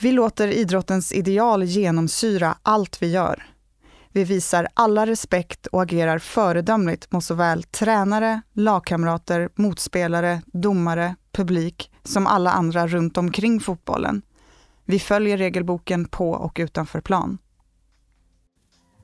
[0.00, 3.46] Vi låter idrottens ideal genomsyra allt vi gör.
[4.12, 12.26] Vi visar alla respekt och agerar föredömligt mot såväl tränare, lagkamrater, motspelare, domare, publik som
[12.26, 14.22] alla andra runt omkring fotbollen.
[14.84, 17.38] Vi följer regelboken på och utanför plan.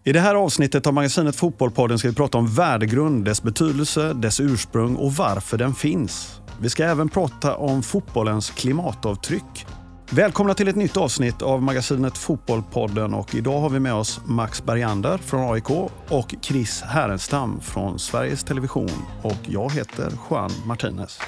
[0.04, 4.40] I det här avsnittet av magasinet Fotbollpodden ska vi prata om värdegrund, dess betydelse, dess
[4.40, 6.40] ursprung och varför den finns.
[6.60, 9.66] Vi ska även prata om fotbollens klimatavtryck.
[10.16, 14.64] Välkomna till ett nytt avsnitt av magasinet Fotbollpodden och idag har vi med oss Max
[14.64, 15.70] Bergander från AIK
[16.08, 18.90] och Chris Härenstam från Sveriges Television
[19.22, 21.20] och jag heter Juan Martinez.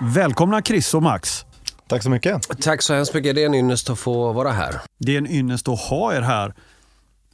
[0.00, 1.47] Välkomna Chris och Max.
[1.88, 2.60] Tack så mycket.
[2.60, 3.34] Tack så hemskt mycket.
[3.34, 4.80] Det är en ynnest att få vara här.
[4.98, 6.54] Det är en ynnest att ha er här.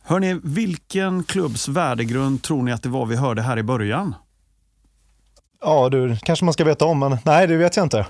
[0.02, 4.14] Hörni, vilken klubbs värdegrund tror ni att det var vi hörde här i början?
[5.61, 8.06] Ja, du kanske man ska veta om, men nej, det vet jag inte.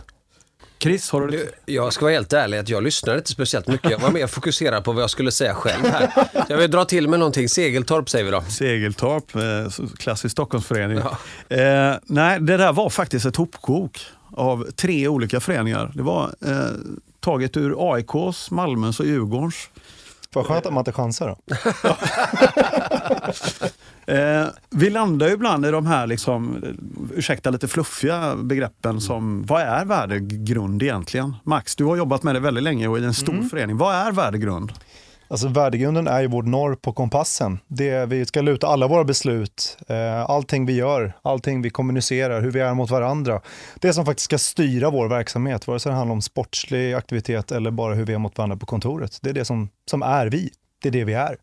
[0.79, 1.27] Chris, har du...
[1.27, 3.91] du jag ska vara helt ärlig att jag lyssnade inte speciellt mycket.
[3.91, 6.29] Jag var mer fokuserad på vad jag skulle säga själv här.
[6.49, 7.49] Jag vill dra till med någonting.
[7.49, 8.41] Segeltorp säger vi då.
[8.41, 10.99] Segeltorp, eh, klassisk Stockholmsförening.
[10.99, 11.57] Ja.
[11.57, 14.01] Eh, nej, det där var faktiskt ett hopkok
[14.37, 15.93] av tre olika föreningar.
[15.95, 16.71] Det var eh,
[17.21, 19.69] taget ur AIKs, Malmös och Djurgårdens.
[20.35, 21.55] Vad skönt att man inte chansar då.
[24.13, 26.65] eh, vi landar ju ibland i de här, liksom,
[27.15, 31.37] ursäkta lite fluffiga begreppen som vad är värdegrund egentligen?
[31.45, 33.49] Max, du har jobbat med det väldigt länge och i en stor mm.
[33.49, 33.77] förening.
[33.77, 34.73] Vad är värdegrund?
[35.29, 37.59] Alltså värdegrunden är ju vår norr på kompassen.
[37.67, 42.51] Det vi ska luta alla våra beslut, eh, allting vi gör, allting vi kommunicerar, hur
[42.51, 43.41] vi är mot varandra.
[43.81, 47.71] Det som faktiskt ska styra vår verksamhet, vare sig det handlar om sportslig aktivitet eller
[47.71, 49.19] bara hur vi är mot varandra på kontoret.
[49.23, 50.51] Det är det som, som är vi.
[50.83, 51.37] Det är det vi är.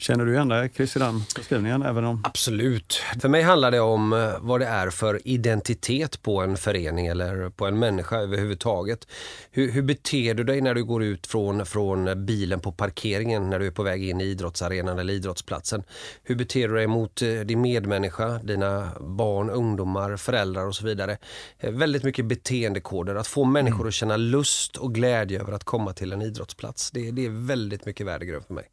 [0.00, 1.82] Känner du igen Chris i den beskrivningen?
[1.82, 2.22] Även om...
[2.24, 3.02] Absolut.
[3.20, 7.50] För mig handlar det om eh, vad det är för identitet på en förening eller
[7.50, 9.08] på en människa överhuvudtaget.
[9.50, 13.58] Hur, hur beter du dig när du går ut från, från bilen på parkeringen när
[13.58, 15.82] du är på väg in i idrottsarenan eller idrottsplatsen?
[16.22, 21.18] Hur beter du dig mot eh, din medmänniska, dina barn, ungdomar, föräldrar och så vidare?
[21.58, 23.14] Eh, väldigt mycket beteendekoder.
[23.14, 23.88] Att få människor mm.
[23.88, 26.90] att känna lust och glädje över att komma till en idrottsplats.
[26.90, 28.64] Det, det är väldigt mycket värdegrund för mig.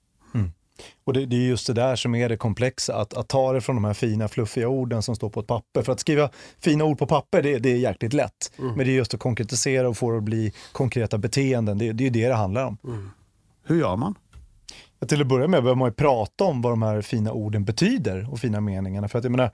[1.04, 3.62] Och det, det, är just det där som är det komplexa, att, att ta det
[3.62, 5.82] från de här fina fluffiga orden som står på ett papper.
[5.82, 6.30] För att skriva
[6.60, 8.52] fina ord på papper, det, det är jäkligt lätt.
[8.60, 8.74] Mm.
[8.74, 12.06] Men det är just att konkretisera och få det att bli konkreta beteenden, det, det
[12.08, 12.78] är det det handlar om.
[12.84, 13.10] Mm.
[13.64, 14.16] Hur gör man?
[15.00, 17.66] Ja, till att börja med behöver man ju prata om vad de här fina orden
[17.66, 19.08] betyder och fina meningarna.
[19.08, 19.52] För att jag menar,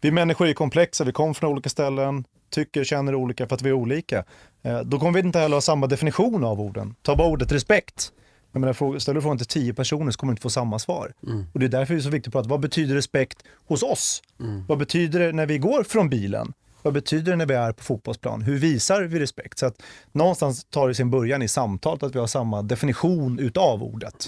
[0.00, 3.68] vi människor är komplexa, vi kommer från olika ställen, tycker, känner olika för att vi
[3.68, 4.24] är olika.
[4.62, 6.94] Eh, då kommer vi inte heller ha samma definition av orden.
[7.02, 8.12] Ta bara ordet respekt
[8.54, 11.12] jag menar, ställer du frågan till tio personer så kommer du inte få samma svar.
[11.26, 11.46] Mm.
[11.52, 14.22] Och Det är därför det är så viktigt att prata, vad betyder respekt hos oss?
[14.40, 14.66] Mm.
[14.66, 16.52] Vad betyder det när vi går från bilen?
[16.82, 18.42] Vad betyder det när vi är på fotbollsplan?
[18.42, 19.58] Hur visar vi respekt?
[19.58, 19.82] Så att
[20.12, 24.26] någonstans tar det sin början i samtalet att vi har samma definition utav ordet,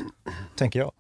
[0.57, 0.93] tänker jag.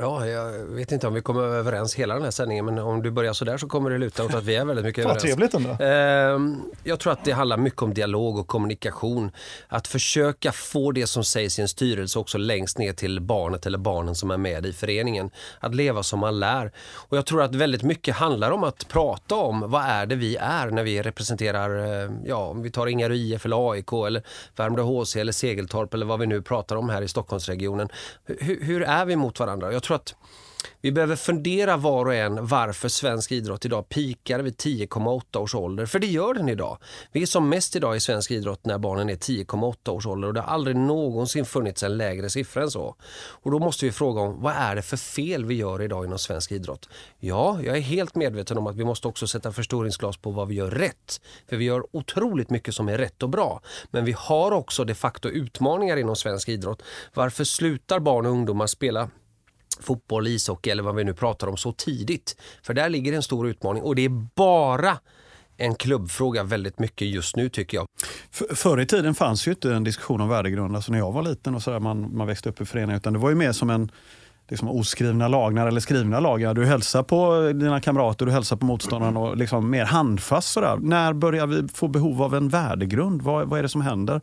[0.00, 3.10] Ja, jag vet inte om vi kommer överens hela den här sändningen men om du
[3.10, 5.22] börjar sådär så kommer det luta åt att vi är väldigt mycket överens.
[5.22, 5.84] trevligt ändå.
[5.84, 9.30] Ehm, jag tror att det handlar mycket om dialog och kommunikation.
[9.68, 13.78] Att försöka få det som sägs i en styrelse också längst ner till barnet eller
[13.78, 15.30] barnen som är med i föreningen.
[15.60, 16.72] Att leva som man lär.
[16.94, 20.36] Och jag tror att väldigt mycket handlar om att prata om vad är det vi
[20.36, 24.22] är när vi representerar, eh, ja om vi tar Ingarö IF eller AIK eller
[24.56, 27.88] Värmdö HC eller Segeltorp eller vad vi nu pratar om här i Stockholmsregionen.
[28.24, 29.72] Hur, hur är vi mot varandra?
[29.82, 30.14] Jag tror att
[30.80, 35.86] vi behöver fundera var och en varför svensk idrott idag pikar vid 10,8 års ålder.
[35.86, 36.78] För det gör den idag.
[37.12, 40.34] Vi är som mest idag i svensk idrott när barnen är 10,8 års ålder och
[40.34, 42.96] det har aldrig någonsin funnits en lägre siffra än så.
[43.28, 46.18] Och då måste vi fråga om vad är det för fel vi gör idag inom
[46.18, 46.88] svensk idrott?
[47.18, 50.54] Ja, jag är helt medveten om att vi måste också sätta förstoringsglas på vad vi
[50.54, 51.20] gör rätt.
[51.48, 53.60] För vi gör otroligt mycket som är rätt och bra.
[53.90, 56.82] Men vi har också de facto utmaningar inom svensk idrott.
[57.14, 59.08] Varför slutar barn och ungdomar spela
[59.80, 62.36] fotboll, ishockey eller vad vi nu pratar om så tidigt.
[62.62, 64.98] För där ligger en stor utmaning och det är bara
[65.56, 67.86] en klubbfråga väldigt mycket just nu tycker jag.
[68.30, 71.22] För, förr i tiden fanns ju inte en diskussion om värdegrund, alltså när jag var
[71.22, 73.52] liten och så där, man, man växte upp i föreningar, utan det var ju mer
[73.52, 73.90] som en
[74.48, 76.54] liksom oskrivna lagar eller skrivna lagar.
[76.54, 80.52] Du hälsar på dina kamrater, du hälsar på motståndaren och liksom mer handfast.
[80.52, 80.76] Sådär.
[80.76, 83.22] När börjar vi få behov av en värdegrund?
[83.22, 84.20] Vad, vad är det som händer?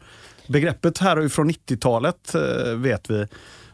[0.47, 3.27] Begreppet här är ju från 90-talet eh, vet vi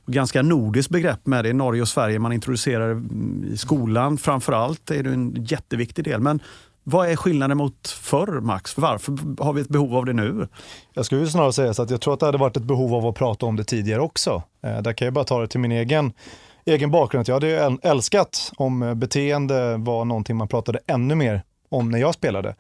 [0.06, 1.50] ganska nordiskt begrepp med det.
[1.50, 4.82] I Norge och Sverige man introducerar det i skolan framför allt.
[4.86, 6.22] Det är en jätteviktig del.
[6.22, 6.40] Men
[6.84, 8.78] Vad är skillnaden mot förr, Max?
[8.78, 10.48] Varför har vi ett behov av det nu?
[10.94, 13.06] Jag skulle snarare säga så att jag tror att det hade varit ett behov av
[13.06, 14.44] att prata om det tidigare också.
[14.64, 16.14] Eh, där kan jag bara ta det till min egen,
[16.66, 17.30] egen bakgrund.
[17.30, 22.56] Jag hade älskat om beteende var någonting man pratade ännu mer om när jag spelade.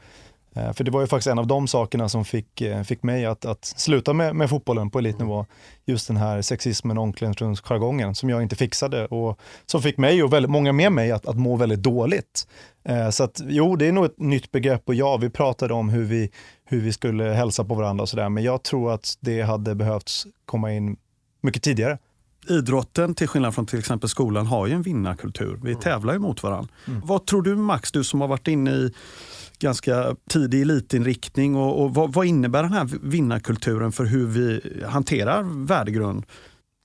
[0.56, 3.26] Eh, för det var ju faktiskt en av de sakerna som fick, eh, fick mig
[3.26, 5.46] att, att sluta med, med fotbollen på elitnivå.
[5.86, 10.34] Just den här sexismen och omklädningsrumsjargongen som jag inte fixade och som fick mig och
[10.34, 12.48] väldigt många med mig att, att må väldigt dåligt.
[12.84, 15.90] Eh, så att jo, det är nog ett nytt begrepp och ja, vi pratade om
[15.90, 16.32] hur vi,
[16.66, 20.28] hur vi skulle hälsa på varandra och sådär, men jag tror att det hade behövts
[20.46, 20.98] komma in
[21.42, 21.98] mycket tidigare.
[22.50, 25.60] Idrotten, till skillnad från till exempel skolan, har ju en vinnarkultur.
[25.64, 26.70] Vi tävlar ju mot varandra.
[26.88, 27.02] Mm.
[27.06, 28.94] Vad tror du Max, du som har varit inne i
[29.60, 35.66] ganska tidig elitinriktning och, och vad, vad, innebär den här vinnarkulturen för hur vi hanterar
[35.66, 36.26] värdegrund?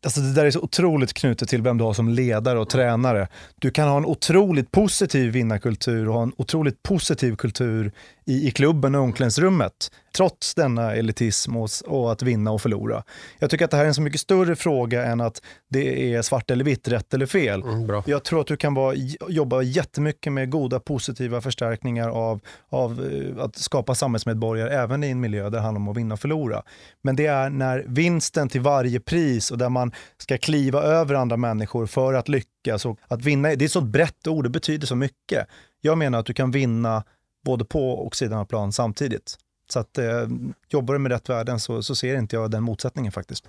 [0.05, 3.29] Alltså det där är så otroligt knutet till vem du har som ledare och tränare.
[3.59, 7.93] Du kan ha en otroligt positiv vinnarkultur och ha en otroligt positiv kultur
[8.25, 13.03] i, i klubben och omklädningsrummet, trots denna elitism och, och, att vinna och förlora.
[13.39, 16.23] Jag tycker att det här är en så mycket större fråga än att det är
[16.23, 17.63] svart eller vitt, rätt eller fel.
[17.63, 18.95] Mm, jag tror att du kan vara,
[19.29, 25.21] jobba jättemycket med goda positiva förstärkningar av, av eh, att skapa samhällsmedborgare, även i en
[25.21, 26.63] miljö där det handlar om att vinna och förlora.
[27.03, 31.37] Men det är när vinsten till varje pris och där man ska kliva över andra
[31.37, 32.87] människor för att lyckas.
[32.87, 35.47] Och att vinna, det är ett så brett ord, det betyder så mycket.
[35.81, 37.05] Jag menar att du kan vinna
[37.45, 39.39] både på och sidan av plan samtidigt.
[39.73, 40.27] Så att eh,
[40.69, 43.45] jobbar du med rätt värden så, så ser inte jag den motsättningen faktiskt.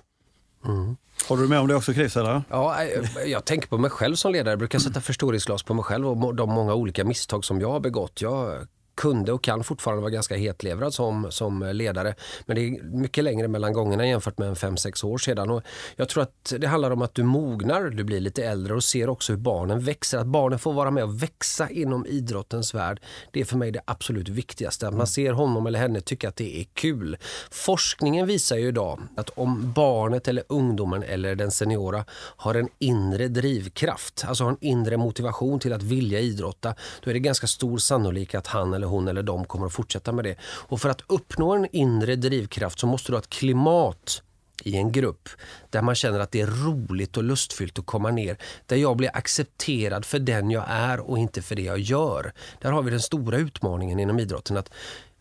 [0.64, 0.96] Mm.
[1.28, 2.16] Håller du med om det också Chris?
[2.16, 2.42] Eller?
[2.50, 4.50] Ja, jag, jag tänker på mig själv som ledare.
[4.50, 7.80] Jag brukar sätta förstoringsglas på mig själv och de många olika misstag som jag har
[7.80, 8.20] begått.
[8.20, 12.14] Jag kunde och kan fortfarande vara ganska hetlevrad som, som ledare.
[12.46, 15.50] Men det är mycket längre mellan gångerna jämfört med en 5-6 år sedan.
[15.50, 15.62] Och
[15.96, 19.08] jag tror att det handlar om att du mognar, du blir lite äldre och ser
[19.08, 20.18] också hur barnen växer.
[20.18, 23.00] Att barnen får vara med och växa inom idrottens värld.
[23.30, 24.88] Det är för mig det absolut viktigaste.
[24.88, 27.16] Att man ser honom eller henne tycka att det är kul.
[27.50, 32.04] Forskningen visar ju idag att om barnet eller ungdomen eller den seniora
[32.36, 36.74] har en inre drivkraft, alltså har en inre motivation till att vilja idrotta,
[37.04, 40.12] då är det ganska stor sannolikhet att han eller hon eller de kommer att fortsätta
[40.12, 40.36] med det.
[40.42, 44.22] Och för att uppnå en inre drivkraft så måste du ha ett klimat
[44.64, 45.28] i en grupp
[45.70, 48.36] där man känner att det är roligt och lustfyllt att komma ner.
[48.66, 52.32] Där jag blir accepterad för den jag är och inte för det jag gör.
[52.60, 54.56] Där har vi den stora utmaningen inom idrotten.
[54.56, 54.70] att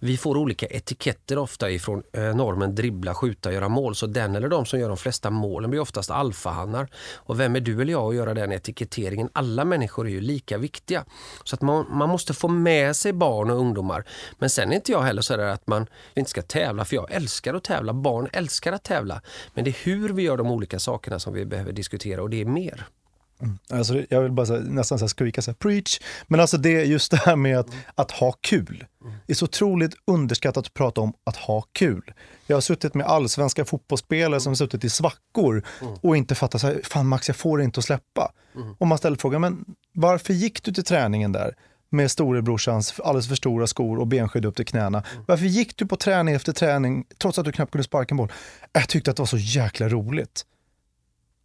[0.03, 3.95] vi får olika etiketter ofta ifrån eh, normen dribbla, skjuta, göra mål.
[3.95, 6.87] Så den eller de som gör de flesta målen blir oftast alfahannar.
[7.15, 9.29] Och vem är du eller jag att göra den etiketteringen?
[9.33, 11.05] Alla människor är ju lika viktiga.
[11.43, 14.05] Så att man, man måste få med sig barn och ungdomar.
[14.39, 17.53] Men sen är inte jag heller så att man inte ska tävla, för jag älskar
[17.53, 17.93] att tävla.
[17.93, 19.21] Barn älskar att tävla.
[19.53, 22.41] Men det är hur vi gör de olika sakerna som vi behöver diskutera och det
[22.41, 22.87] är mer.
[23.41, 23.59] Mm.
[23.69, 25.99] Alltså, jag vill bara så, nästan så här skrika så här, preach.
[26.27, 28.85] Men alltså det, just det här med att, att ha kul.
[29.25, 32.13] Det är så otroligt underskattat att prata om att ha kul.
[32.47, 35.63] Jag har suttit med allsvenska fotbollsspelare som har suttit i svackor
[36.01, 38.31] och inte fattat, så här, fan Max jag får inte att släppa.
[38.77, 41.55] Och man ställer frågan, men varför gick du till träningen där?
[41.91, 45.03] med storebrorsans alldeles för stora skor och benskydd upp till knäna.
[45.27, 48.31] Varför gick du på träning efter träning trots att du knappt kunde sparka en boll?
[48.71, 50.45] Jag tyckte att det var så jäkla roligt.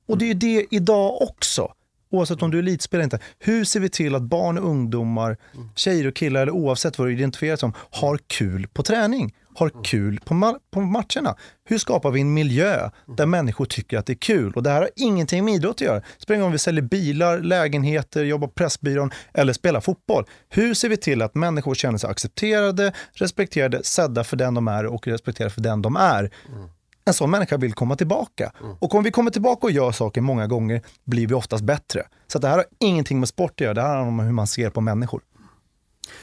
[0.06, 1.72] Och det är ju det idag också
[2.10, 3.26] oavsett om du är elitspelare eller inte.
[3.38, 5.36] Hur ser vi till att barn och ungdomar,
[5.74, 9.34] tjejer och killar eller oavsett vad du identifierar som, har kul på träning?
[9.54, 11.36] Har kul på, ma på matcherna?
[11.64, 14.52] Hur skapar vi en miljö där människor tycker att det är kul?
[14.52, 16.02] Och det här har ingenting med idrott att göra.
[16.18, 20.24] Spelar om vi säljer bilar, lägenheter, jobbar på Pressbyrån eller spelar fotboll.
[20.48, 24.86] Hur ser vi till att människor känner sig accepterade, respekterade, sedda för den de är
[24.86, 26.30] och respekterade för den de är?
[27.06, 28.52] En sån människa vill komma tillbaka.
[28.60, 28.76] Mm.
[28.78, 32.02] Och om vi kommer tillbaka och gör saker många gånger blir vi oftast bättre.
[32.26, 34.46] Så det här har ingenting med sport att göra, det här handlar om hur man
[34.46, 35.20] ser på människor.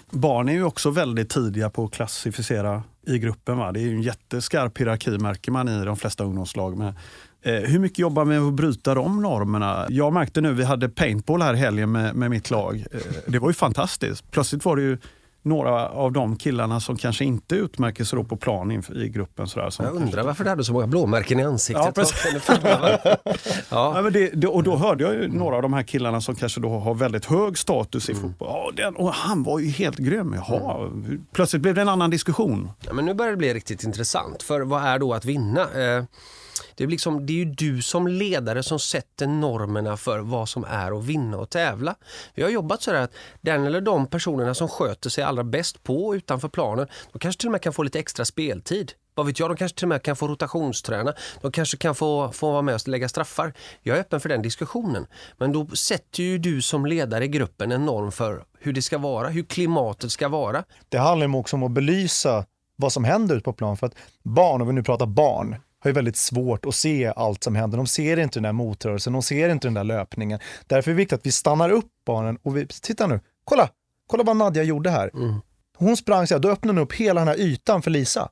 [0.09, 3.57] Barn är ju också väldigt tidiga på att klassificera i gruppen.
[3.57, 3.71] Va?
[3.71, 6.77] Det är en jätteskarp hierarki märker man i de flesta ungdomslag.
[6.77, 6.93] Men,
[7.41, 9.85] eh, hur mycket jobbar med att bryta de normerna?
[9.89, 12.85] Jag märkte nu, vi hade paintball här helgen med, med mitt lag.
[12.91, 14.31] Eh, det var ju fantastiskt.
[14.31, 14.97] Plötsligt var det ju
[15.45, 19.47] några av de killarna som kanske inte utmärker sig på plan i gruppen.
[19.47, 21.97] Sådär, som jag undrar varför du hade så många blåmärken i ansiktet.
[22.63, 24.01] Ja, ja.
[24.01, 26.62] men det, det, och då hörde jag ju några av de här killarna som kanske
[26.62, 28.23] då har väldigt hög status i mm.
[28.23, 28.47] fotboll.
[28.50, 30.35] Ja, den, och han var ju helt grym.
[30.47, 31.25] Jaha, mm.
[31.31, 32.69] Plötsligt blev det en annan diskussion.
[32.79, 34.43] Ja, men nu börjar det bli riktigt intressant.
[34.43, 35.62] För vad är då att vinna?
[35.62, 36.03] Eh,
[36.77, 40.63] det är, liksom, det är ju du som ledare som sätter normerna för vad som
[40.63, 41.96] är att vinna och tävla.
[42.34, 46.06] Vi har jobbat så att den eller de personerna som sköter sig allra bäst på
[46.06, 48.92] och utanför planen, de kanske till och med kan få lite extra speltid.
[49.15, 51.13] Vad vet jag, de kanske till och med kan få rotationsträna.
[51.42, 53.53] De kanske kan få, få vara med och lägga straffar.
[53.82, 55.08] Jag är öppen för den diskussionen.
[55.38, 58.98] Men då sätter ju du som ledare i gruppen en norm för hur det ska
[58.98, 60.63] vara, hur klimatet ska vara.
[60.89, 63.77] Det handlar också om att belysa vad som händer ute på plan.
[63.77, 67.43] För att barn, om vi nu pratar barn, har ju väldigt svårt att se allt
[67.43, 67.77] som händer.
[67.77, 70.39] De ser inte den där motrörelsen, de ser inte den där löpningen.
[70.67, 73.69] Därför är det viktigt att vi stannar upp barnen och vi, titta nu, kolla,
[74.07, 75.11] kolla vad Nadja gjorde här.
[75.13, 75.41] Mm.
[75.77, 78.29] Hon sprang så här, då öppnade hon upp hela den här ytan för Lisa.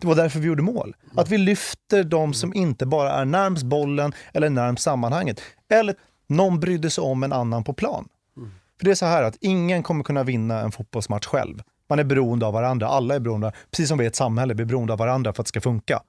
[0.00, 0.96] Det var därför vi gjorde mål.
[1.04, 1.18] Mm.
[1.18, 5.40] Att vi lyfter de som inte bara är närmst bollen eller närmst sammanhanget.
[5.70, 5.94] Eller
[6.26, 8.08] någon brydde sig om en annan på plan.
[8.36, 8.50] Mm.
[8.78, 11.62] För det är så här att ingen kommer kunna vinna en fotbollsmatch själv.
[11.88, 14.62] Man är beroende av varandra, alla är beroende, precis som vi är ett samhälle, vi
[14.62, 16.02] är beroende av varandra för att det ska funka.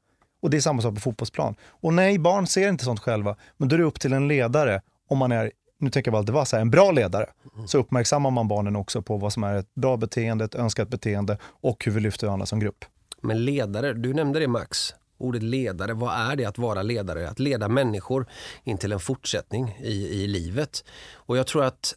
[0.46, 1.56] Och det är samma sak på fotbollsplan.
[1.70, 4.82] Och nej, barn ser inte sånt själva, men då är det upp till en ledare,
[5.10, 7.68] om man är, nu tänker jag väl det var så här, en bra ledare, mm.
[7.68, 11.38] så uppmärksammar man barnen också på vad som är ett bra beteende, ett önskat beteende
[11.44, 12.86] och hur vi lyfter varandra som grupp.
[13.22, 17.30] Men ledare, du nämnde det Max, ordet ledare, vad är det att vara ledare?
[17.30, 18.26] Att leda människor
[18.64, 20.84] in till en fortsättning i, i livet.
[21.14, 21.94] Och jag tror att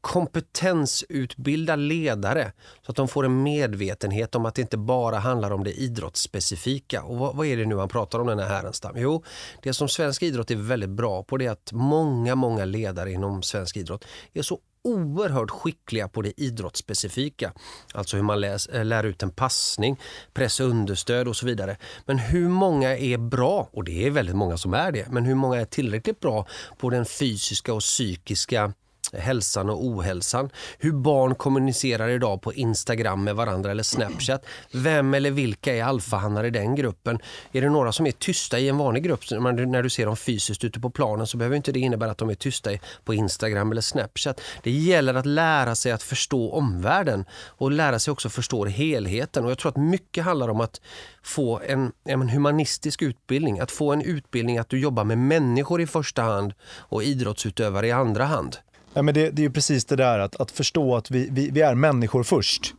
[0.00, 2.52] kompetensutbilda ledare
[2.86, 7.02] så att de får en medvetenhet om att det inte bara handlar om det idrottsspecifika.
[7.02, 8.94] Och vad, vad är det nu han pratar om den här Härenstam?
[8.96, 9.24] Jo,
[9.62, 13.42] det som svensk idrott är väldigt bra på det är att många, många ledare inom
[13.42, 17.52] svensk idrott är så oerhört skickliga på det idrottsspecifika.
[17.94, 20.00] Alltså hur man läs, eh, lär ut en passning,
[20.32, 21.76] pressa understöd och så vidare.
[22.06, 25.34] Men hur många är bra, och det är väldigt många som är det, men hur
[25.34, 26.46] många är tillräckligt bra
[26.78, 28.72] på den fysiska och psykiska
[29.12, 30.50] hälsan och ohälsan.
[30.78, 34.44] Hur barn kommunicerar idag på Instagram med varandra eller Snapchat.
[34.72, 37.18] Vem eller vilka är alfahannar i den gruppen?
[37.52, 39.20] Är det några som är tysta i en vanlig grupp?
[39.30, 42.30] När du ser dem fysiskt ute på planen så behöver inte det innebära att de
[42.30, 42.70] är tysta
[43.04, 44.40] på Instagram eller Snapchat.
[44.62, 49.44] Det gäller att lära sig att förstå omvärlden och lära sig också förstå helheten.
[49.44, 50.80] Och jag tror att mycket handlar om att
[51.22, 53.60] få en, en humanistisk utbildning.
[53.60, 57.92] Att få en utbildning att du jobbar med människor i första hand och idrottsutövare i
[57.92, 58.56] andra hand.
[58.94, 61.50] Ja, men det, det är ju precis det där att, att förstå att vi, vi,
[61.50, 62.74] vi är människor först.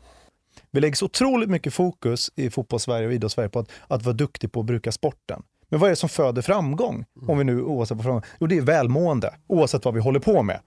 [0.72, 4.52] Vi lägger så otroligt mycket fokus i fotbollssverige och idrottssverige på att, att vara duktig
[4.52, 5.44] på att bruka sporten.
[5.70, 7.06] Men vad är det som föder framgång?
[7.28, 10.44] Om vi nu oavsett vad framgång, jo det är välmående, oavsett vad vi håller på
[10.44, 10.60] med.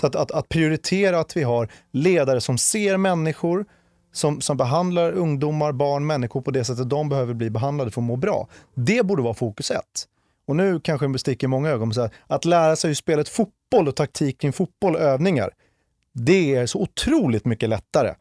[0.00, 3.64] Så att, att, att prioritera att vi har ledare som ser människor,
[4.12, 8.06] som, som behandlar ungdomar, barn, människor på det sättet de behöver bli behandlade för att
[8.06, 8.48] må bra.
[8.74, 10.06] Det borde vara fokus ett.
[10.48, 13.88] Och nu kanske det sticker många ögon, så här, att lära sig hur spelet fotboll
[13.88, 15.50] och taktik kring fotboll och övningar,
[16.12, 18.14] det är så otroligt mycket lättare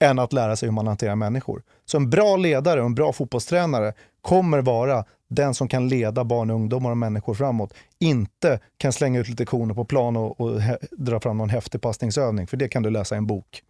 [0.00, 1.62] än att lära sig hur man hanterar människor.
[1.84, 6.50] Så en bra ledare och en bra fotbollstränare kommer vara den som kan leda barn,
[6.50, 7.74] ungdomar och människor framåt.
[7.98, 12.46] Inte kan slänga ut lite koner på plan och, och dra fram någon häftig passningsövning,
[12.46, 13.62] för det kan du läsa i en bok.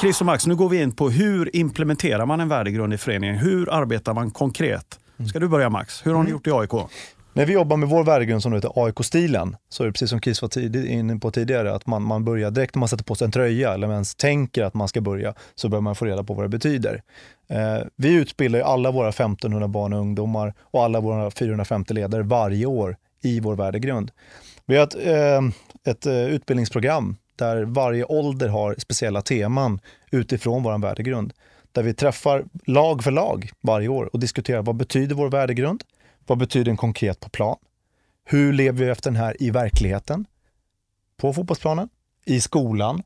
[0.00, 3.36] Chris och Max, nu går vi in på hur implementerar man en värdegrund i föreningen?
[3.36, 4.98] Hur arbetar man konkret?
[5.28, 6.06] Ska du börja Max?
[6.06, 6.32] Hur har ni mm.
[6.32, 6.90] gjort i AIK?
[7.34, 10.42] När vi jobbar med vår värdegrund som heter AIK-stilen, så är det precis som Chris
[10.42, 13.24] var tidig, inne på tidigare, att man, man börjar direkt när man sätter på sig
[13.24, 16.34] en tröja eller ens tänker att man ska börja, så börjar man få reda på
[16.34, 17.02] vad det betyder.
[17.48, 22.66] Eh, vi utbildar alla våra 1500 barn och ungdomar och alla våra 450 ledare varje
[22.66, 24.10] år i vår värdegrund.
[24.66, 25.40] Vi har ett, eh,
[25.92, 31.32] ett eh, utbildningsprogram där varje ålder har speciella teman utifrån vår värdegrund
[31.72, 35.84] där vi träffar lag för lag varje år och diskuterar vad betyder vår värdegrund?
[36.26, 37.56] Vad betyder den konkret på plan?
[38.24, 40.26] Hur lever vi efter den här i verkligheten?
[41.16, 41.88] På fotbollsplanen,
[42.24, 43.02] i skolan,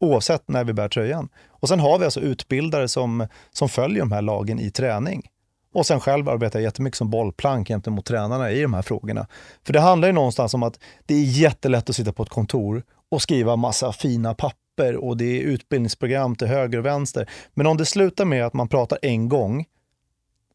[0.00, 1.28] oavsett när vi bär tröjan.
[1.48, 5.30] Och sen har vi alltså utbildare som, som följer de här lagen i träning.
[5.74, 9.26] Och sen själv arbetar jag jättemycket som bollplank gentemot tränarna i de här frågorna.
[9.66, 12.82] För det handlar ju någonstans om att det är jättelätt att sitta på ett kontor
[13.10, 17.30] och skriva massa fina papper papper och det är utbildningsprogram till höger och vänster.
[17.54, 19.64] Men om det slutar med att man pratar en gång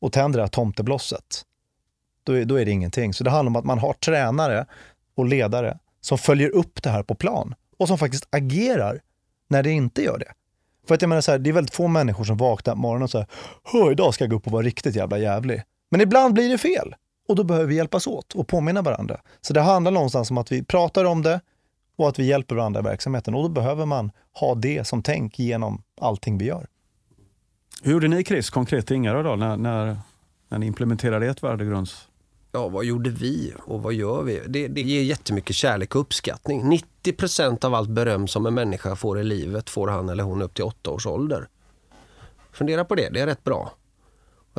[0.02, 1.44] och tänder det här tomteblosset,
[2.24, 3.14] då är, då är det ingenting.
[3.14, 4.66] Så det handlar om att man har tränare
[5.16, 9.02] och ledare som följer upp det här på plan och som faktiskt agerar
[9.50, 10.32] när det inte gör det.
[10.88, 13.04] För att jag menar så här, det är väldigt få människor som vaknar på morgonen
[13.04, 15.64] och säger idag ska jag gå upp och vara riktigt jävla jävlig.
[15.92, 16.96] Men ibland blir det fel
[17.28, 19.22] och då behöver vi hjälpas åt och påminna varandra.
[19.42, 21.42] Så det handlar någonstans om att vi pratar om det,
[22.00, 23.36] och att vi hjälper varandra i verksamheten.
[23.36, 26.68] Och då behöver man ha det som tänk genom allting vi gör.
[27.84, 29.98] Hur gjorde ni Chris, konkret i Ingarö då, när, när,
[30.48, 32.08] när ni implementerade ert värdegrunds...
[32.52, 34.42] Ja, vad gjorde vi och vad gör vi?
[34.48, 36.82] Det, det ger jättemycket kärlek och uppskattning.
[37.04, 40.54] 90% av allt beröm som en människa får i livet får han eller hon upp
[40.54, 41.48] till åtta års ålder.
[42.52, 43.72] Fundera på det, det är rätt bra.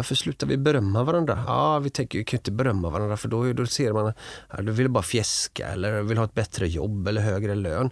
[0.00, 1.44] Varför slutar vi berömma varandra?
[1.46, 4.16] Ja, vi tänker vi kan inte berömma varandra för då, då ser man att
[4.50, 7.90] ja, du vill bara fjäska eller vill ha ett bättre jobb eller högre lön.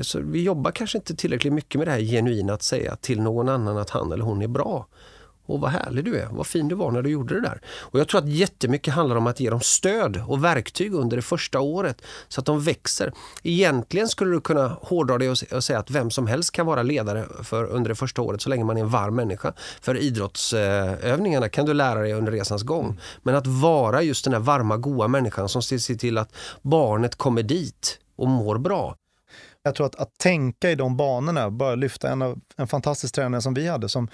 [0.00, 3.48] Så vi jobbar kanske inte tillräckligt mycket med det här genuina att säga till någon
[3.48, 4.86] annan att han eller hon är bra.
[5.46, 7.60] Och vad härlig du är, vad fin du var när du gjorde det där.
[7.80, 11.22] Och jag tror att jättemycket handlar om att ge dem stöd och verktyg under det
[11.22, 13.12] första året så att de växer.
[13.42, 17.26] Egentligen skulle du kunna hårdra det och säga att vem som helst kan vara ledare
[17.42, 19.52] för under det första året så länge man är en varm människa.
[19.80, 23.00] För idrottsövningarna kan du lära dig under resans gång.
[23.22, 26.32] Men att vara just den här varma, goa människan som ser till att
[26.62, 28.96] barnet kommer dit och mår bra.
[29.62, 33.42] Jag tror att, att tänka i de banorna, bara lyfta en, av, en fantastisk tränare
[33.42, 34.08] som vi hade som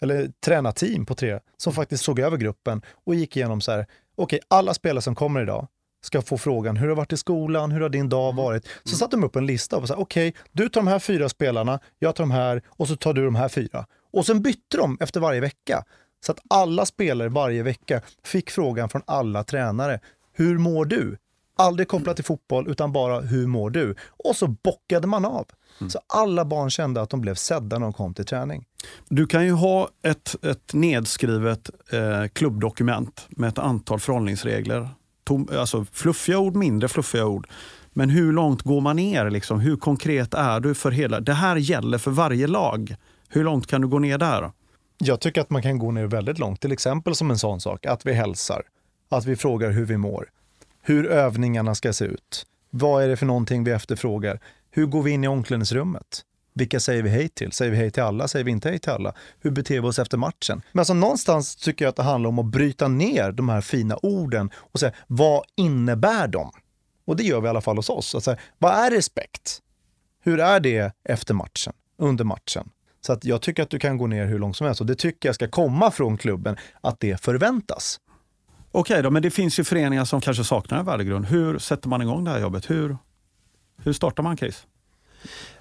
[0.00, 3.86] eller tränarteam på tre, som faktiskt såg över gruppen och gick igenom så här,
[4.16, 5.68] okej, okay, alla spelare som kommer idag
[6.06, 8.36] ska få frågan, hur har det varit i skolan, hur har din dag mm.
[8.36, 8.64] varit?
[8.64, 8.98] Så mm.
[8.98, 11.80] satte de upp en lista och sa, okej, okay, du tar de här fyra spelarna,
[11.98, 13.86] jag tar de här och så tar du de här fyra.
[14.12, 15.84] Och sen bytte de efter varje vecka.
[16.26, 20.00] Så att alla spelare varje vecka fick frågan från alla tränare,
[20.32, 21.16] hur mår du?
[21.58, 23.94] Aldrig kopplat till fotboll, utan bara hur mår du?
[24.24, 25.46] Och så bockade man av.
[25.80, 25.90] Mm.
[25.90, 28.64] Så alla barn kände att de blev sedda när de kom till träning.
[29.08, 34.88] Du kan ju ha ett, ett nedskrivet eh, klubbdokument med ett antal förhållningsregler.
[35.24, 37.48] Tom, alltså fluffiga ord, mindre fluffiga ord.
[37.92, 39.30] Men hur långt går man ner?
[39.30, 39.60] Liksom?
[39.60, 41.20] Hur konkret är du för hela...
[41.20, 42.96] Det här gäller för varje lag.
[43.28, 44.50] Hur långt kan du gå ner där?
[44.98, 46.60] Jag tycker att man kan gå ner väldigt långt.
[46.60, 48.62] Till exempel som en sån sak, att vi hälsar.
[49.08, 50.28] Att vi frågar hur vi mår.
[50.88, 52.46] Hur övningarna ska se ut.
[52.70, 54.40] Vad är det för någonting vi efterfrågar?
[54.70, 56.22] Hur går vi in i omklädningsrummet?
[56.54, 57.52] Vilka säger vi hej till?
[57.52, 58.28] Säger vi hej till alla?
[58.28, 59.14] Säger vi inte hej till alla?
[59.40, 60.62] Hur beter vi oss efter matchen?
[60.72, 63.98] Men alltså någonstans tycker jag att det handlar om att bryta ner de här fina
[64.02, 66.50] orden och säga vad innebär de?
[67.04, 68.14] Och det gör vi i alla fall hos oss.
[68.14, 69.62] Alltså, vad är respekt?
[70.22, 71.72] Hur är det efter matchen?
[71.98, 72.70] Under matchen?
[73.00, 74.94] Så att jag tycker att du kan gå ner hur långt som helst och det
[74.94, 78.00] tycker jag ska komma från klubben, att det förväntas.
[78.78, 81.26] Okej då, men det finns ju föreningar som kanske saknar en värdegrund.
[81.26, 82.70] Hur sätter man igång det här jobbet?
[82.70, 82.96] Hur,
[83.82, 84.66] hur startar man CASE?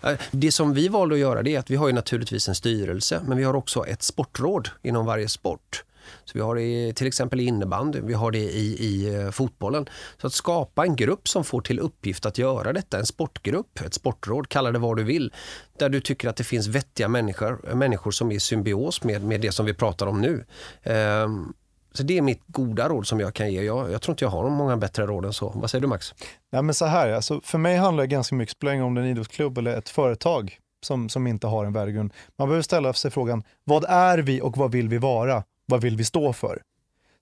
[0.02, 2.56] Eh, det som vi valde att göra det är att vi har ju naturligtvis en
[2.56, 5.84] styrelse men vi har också ett sportråd inom varje sport.
[6.26, 9.90] Så vi har det till exempel i innebandy, vi har det i, i eh, fotbollen.
[10.22, 13.94] Så att skapa en grupp som får till uppgift att göra detta, en sportgrupp, ett
[13.94, 15.34] sportråd, kalla det vad du vill.
[15.80, 19.42] Där du tycker att det finns vettiga människor, människor som är i symbios med, med
[19.42, 20.46] det som vi pratar om nu.
[20.84, 21.54] Ehm,
[21.96, 23.64] så det är mitt goda råd som jag kan ge.
[23.64, 25.50] Jag, jag tror inte jag har många bättre råd än så.
[25.56, 26.14] Vad säger du Max?
[26.52, 29.06] Nej, men så här, alltså, för mig handlar det ganska mycket, spelar om det är
[29.06, 32.14] en idrottsklubb eller ett företag som, som inte har en värdegrund.
[32.38, 35.44] Man behöver ställa sig frågan, vad är vi och vad vill vi vara?
[35.66, 36.62] Vad vill vi stå för?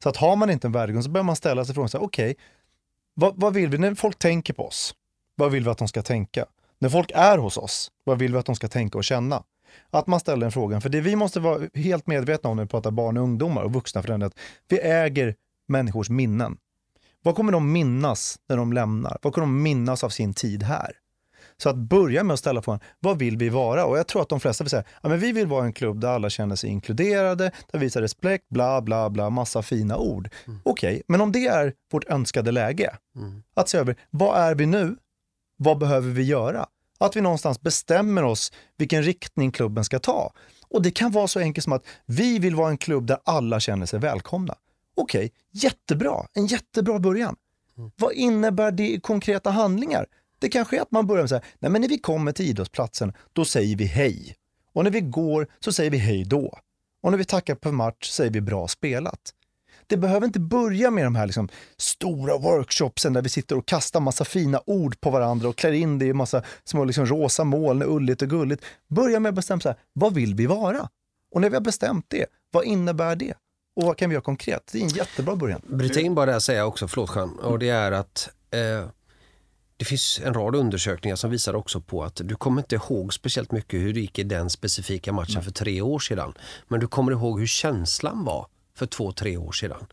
[0.03, 2.35] Så att har man inte en värdegrund så behöver man ställa sig frågan, okej, okay,
[3.13, 4.95] vad, vad vill vi när folk tänker på oss?
[5.35, 6.45] Vad vill vi att de ska tänka?
[6.79, 9.43] När folk är hos oss, vad vill vi att de ska tänka och känna?
[9.89, 10.81] Att man ställer den frågan.
[10.81, 13.73] För det vi måste vara helt medvetna om när vi pratar barn och ungdomar och
[13.73, 15.35] vuxna för den att vi äger
[15.67, 16.57] människors minnen.
[17.21, 19.17] Vad kommer de minnas när de lämnar?
[19.21, 20.91] Vad kommer de minnas av sin tid här?
[21.57, 23.85] Så att börja med att ställa frågan, vad vill vi vara?
[23.85, 25.99] Och jag tror att de flesta vill säga, ja men vi vill vara en klubb
[25.99, 30.29] där alla känner sig inkluderade, där vi visar respekt, bla bla bla, massa fina ord.
[30.47, 30.59] Mm.
[30.63, 33.43] Okej, okay, men om det är vårt önskade läge, mm.
[33.53, 34.95] att se över, vad är vi nu?
[35.57, 36.65] Vad behöver vi göra?
[36.97, 40.33] Att vi någonstans bestämmer oss vilken riktning klubben ska ta.
[40.69, 43.59] Och det kan vara så enkelt som att vi vill vara en klubb där alla
[43.59, 44.55] känner sig välkomna.
[44.95, 47.35] Okej, okay, jättebra, en jättebra början.
[47.77, 47.91] Mm.
[47.95, 50.05] Vad innebär det i konkreta handlingar?
[50.39, 53.13] Det kanske är att man börjar med att nej men när vi kommer till idrottsplatsen,
[53.33, 54.35] då säger vi hej.
[54.73, 56.59] Och när vi går så säger vi hej då.
[57.01, 59.33] Och när vi tackar på match säger vi bra spelat.
[59.93, 63.99] Det behöver inte börja med de här liksom stora workshopsen där vi sitter och kastar
[63.99, 67.83] massa fina ord på varandra och klär in det i massa små liksom rosa moln,
[67.83, 68.63] ulligt och gulligt.
[68.89, 70.89] Börja med att bestämma så här, vad vill vi vara?
[71.31, 73.33] Och när vi har bestämt det, vad innebär det?
[73.75, 74.69] Och vad kan vi göra konkret?
[74.71, 75.61] Det är en jättebra början.
[75.67, 78.89] Bryta in bara det jag säger också, förlåt Jean, och det är att eh,
[79.77, 83.51] det finns en rad undersökningar som visar också på att du kommer inte ihåg speciellt
[83.51, 85.43] mycket hur det gick i den specifika matchen mm.
[85.43, 86.33] för tre år sedan.
[86.67, 89.85] Men du kommer ihåg hur känslan var för två, tre år sedan.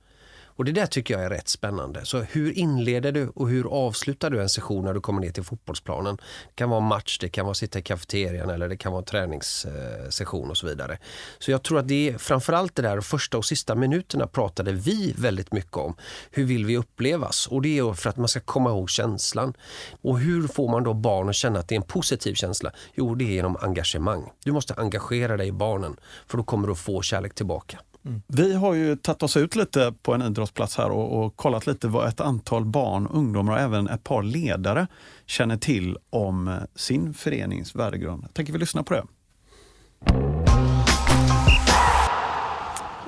[0.60, 2.04] Och det där tycker jag är rätt spännande.
[2.04, 5.44] Så hur inleder du och hur avslutar du en session när du kommer ner till
[5.44, 6.16] fotbollsplanen?
[6.16, 10.50] Det kan vara match, det kan vara sitta i kafeterian eller det kan vara träningssession
[10.50, 10.98] och så vidare.
[11.38, 15.14] Så jag tror att det är framförallt det där första och sista minuterna pratade vi
[15.18, 15.96] väldigt mycket om.
[16.30, 17.46] Hur vill vi upplevas?
[17.46, 19.54] Och det är för att man ska komma ihåg känslan.
[20.02, 22.72] Och hur får man då barn att känna att det är en positiv känsla?
[22.94, 24.30] Jo, det är genom engagemang.
[24.44, 27.78] Du måste engagera dig i barnen för då kommer du att få kärlek tillbaka.
[28.04, 28.22] Mm.
[28.26, 31.88] Vi har ju tagit oss ut lite på en idrottsplats här och, och, kollat lite
[31.88, 34.86] vad ett antal barn, ungdomar och även ett par ledare
[35.26, 38.22] känner till om sin förenings värdegrund.
[38.22, 39.04] Jag tänker vi lyssna på det.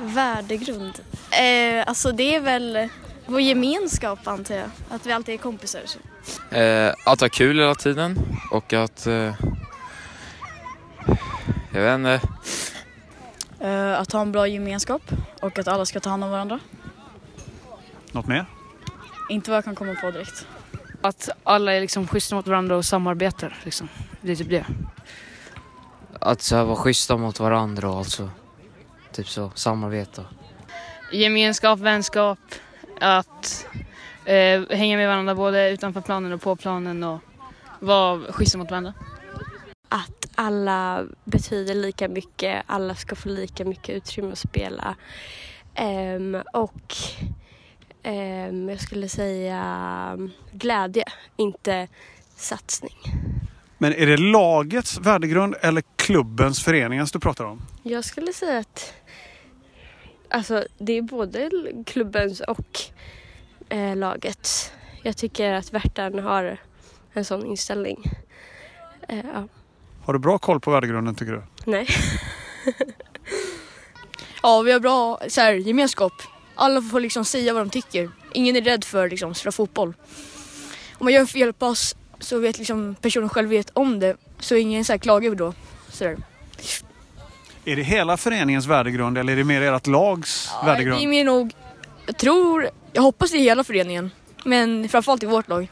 [0.01, 1.01] Värdegrund?
[1.31, 2.89] Eh, alltså det är väl
[3.27, 4.71] Vår gemenskap antar jag.
[4.91, 5.81] Att vi alltid är kompisar.
[5.85, 5.99] Så.
[6.57, 8.19] Eh, att ha kul hela tiden
[8.51, 9.07] och att...
[9.07, 9.35] Eh,
[11.73, 12.21] jag vet inte.
[13.65, 15.03] Uh, att ha en bra gemenskap
[15.41, 16.59] och att alla ska ta hand om varandra.
[18.13, 18.47] Något mer?
[19.29, 20.47] Inte vad jag kan komma på direkt.
[21.01, 23.59] Att alla är liksom schyssta mot varandra och samarbetar.
[23.65, 23.89] Liksom.
[24.21, 24.67] Det är typ det.
[26.21, 28.31] Att så här, vara schyssta mot varandra och alltså
[29.13, 30.25] typ så samarbeta.
[31.13, 32.39] Gemenskap, vänskap,
[33.01, 33.67] att
[34.25, 37.21] eh, hänga med varandra både utanför planen och på planen och
[37.81, 38.95] vara schyssta mot varandra.
[39.89, 44.97] Att alla betyder lika mycket, alla ska få lika mycket utrymme att spela.
[45.81, 46.95] Um, och
[48.05, 50.19] um, jag skulle säga
[50.53, 51.05] glädje,
[51.37, 51.89] inte
[52.37, 52.97] satsning.
[53.79, 57.63] Men är det lagets värdegrund eller klubbens föreningars du pratar om?
[57.83, 58.95] Jag skulle säga att
[60.29, 61.51] alltså, det är både
[61.87, 62.81] klubbens och
[63.69, 64.73] eh, lagets.
[65.03, 66.59] Jag tycker att Värtan har
[67.13, 68.13] en sån inställning.
[69.09, 69.49] Eh, ja.
[70.05, 71.43] Har du bra koll på värdegrunden tycker du?
[71.65, 71.87] Nej.
[74.43, 76.13] ja, vi har bra så här, gemenskap.
[76.55, 78.11] Alla får liksom säga vad de tycker.
[78.33, 79.95] Ingen är rädd för liksom, spela fotboll.
[80.99, 84.17] Om man gör en felpass så vet liksom personen själv vet om det.
[84.39, 85.55] Så ingen så här klagar då.
[85.89, 86.17] Så där.
[87.65, 91.01] Är det hela föreningens värdegrund eller är det mer ert lags ja, värdegrund?
[91.01, 91.55] Det är mer nog,
[92.07, 94.11] jag tror, jag hoppas det är hela föreningen.
[94.45, 95.69] Men framförallt i vårt lag.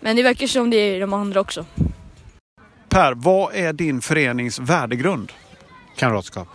[0.00, 1.66] Men det verkar som det är de andra också.
[2.90, 5.32] Per, vad är din förenings värdegrund?
[5.96, 6.48] Kamratskap.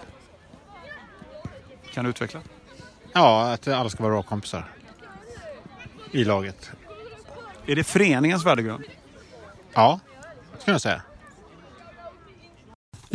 [1.93, 2.39] Kan du utveckla?
[3.13, 4.71] Ja, att alla ska vara bra kompisar.
[6.11, 6.71] I laget.
[7.65, 8.83] Är det föreningens värdegrund?
[9.73, 9.99] Ja,
[10.59, 11.01] skulle jag säga.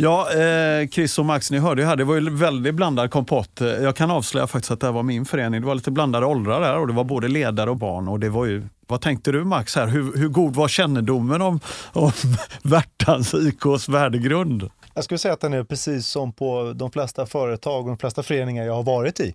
[0.03, 3.61] Ja, eh, Chris och Max, ni hörde ju här, det var ju väldigt blandad kompott.
[3.61, 5.61] Jag kan avslöja faktiskt att det här var min förening.
[5.61, 8.07] Det var lite blandade åldrar där och det var både ledare och barn.
[8.07, 9.75] Och det var ju, vad tänkte du Max?
[9.75, 9.87] här?
[9.87, 11.59] Hur, hur god var kännedomen om,
[11.93, 12.11] om
[12.61, 14.69] Värtans IKs värdegrund?
[14.93, 18.23] Jag skulle säga att den är precis som på de flesta företag och de flesta
[18.23, 19.33] föreningar jag har varit i.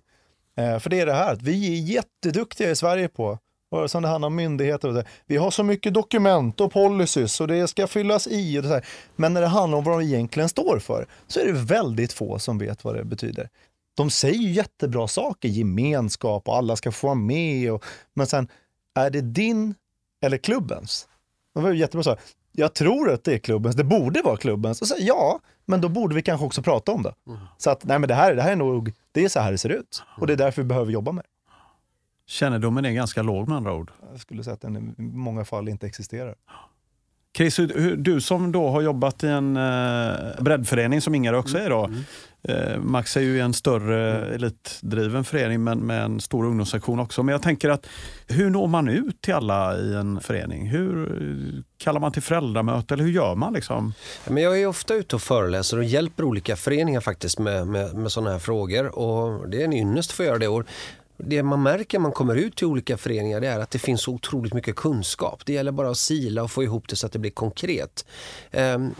[0.57, 3.37] Eh, för det är det här att vi är jätteduktiga i Sverige på
[3.69, 5.05] Vare sig det handlar om myndigheter och det.
[5.25, 8.59] Vi har så mycket dokument och policies och det ska fyllas i.
[8.59, 8.81] Och det
[9.15, 12.39] Men när det handlar om vad de egentligen står för så är det väldigt få
[12.39, 13.49] som vet vad det betyder.
[13.97, 17.71] De säger jättebra saker, gemenskap och alla ska få vara med.
[17.71, 18.47] Och, men sen,
[18.95, 19.75] är det din
[20.21, 21.07] eller klubbens?
[21.55, 22.17] Det var jättebra så.
[22.51, 24.81] Jag tror att det är klubbens, det borde vara klubbens.
[24.81, 27.13] Och så, ja, men då borde vi kanske också prata om det.
[27.27, 27.39] Mm.
[27.57, 29.57] Så att nej, men det här, det här är nog, det är så här det
[29.57, 30.03] ser ut.
[30.17, 31.29] Och det är därför vi behöver jobba med det.
[32.27, 33.91] Kännedomen är ganska låg med andra ord.
[34.11, 36.35] Jag skulle säga att den i många fall inte existerar.
[37.37, 37.59] Chris,
[37.97, 41.85] du som då har jobbat i en eh, breddförening som Ingar också är då.
[41.85, 42.03] Mm.
[42.43, 44.33] Eh, Max är ju en större mm.
[44.33, 47.23] elitdriven förening men med en stor ungdomssektion också.
[47.23, 47.87] Men jag tänker att
[48.27, 50.67] hur når man ut till alla i en förening?
[50.67, 53.53] Hur kallar man till föräldramöte eller hur gör man?
[53.53, 53.93] Liksom?
[54.27, 58.11] men jag är ofta ute och föreläser och hjälper olika föreningar faktiskt med, med, med
[58.11, 58.99] sådana här frågor.
[58.99, 60.47] Och det är en ynnest att få göra det.
[60.47, 60.63] Och
[61.17, 64.01] det man märker när man kommer ut till olika föreningar det är att det finns
[64.01, 65.45] så otroligt mycket kunskap.
[65.45, 68.05] Det gäller bara att sila och få ihop det så att det blir konkret.
[68.51, 68.95] Ehm,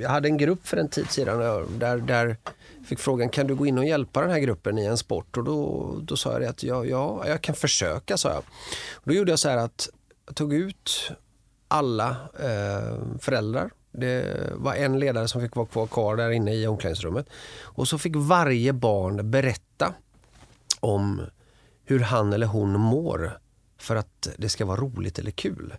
[0.00, 1.38] jag hade en grupp för en tid sedan
[1.78, 2.36] där, där
[2.86, 5.36] fick frågan kan du gå in och hjälpa den här gruppen i en sport?
[5.36, 8.42] Och då, då sa jag att ja, ja, jag kan försöka, sa jag.
[8.92, 9.88] Och då gjorde jag så här att
[10.26, 11.10] jag tog ut
[11.68, 17.26] alla eh, föräldrar det var en ledare som fick vara kvar där inne i omklädningsrummet.
[17.62, 19.94] Och så fick varje barn berätta
[20.80, 21.22] om
[21.84, 23.38] hur han eller hon mår
[23.78, 25.74] för att det ska vara roligt eller kul.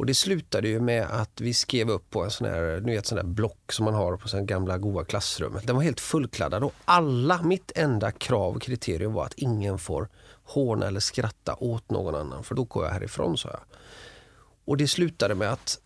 [0.00, 3.06] Och det slutade ju med att vi skrev upp på en sån här, ni vet,
[3.06, 5.66] sån där block som man har på sin gamla goa klassrummet.
[5.66, 10.08] Den var helt fullkladdad och alla, mitt enda krav och kriterium var att ingen får
[10.44, 13.60] håna eller skratta åt någon annan för då går jag härifrån, sa jag.
[14.64, 15.78] Och det slutade med att